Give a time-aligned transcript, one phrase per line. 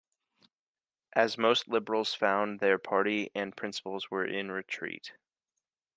[1.13, 5.13] As most Liberals found their party and principles were in retreat.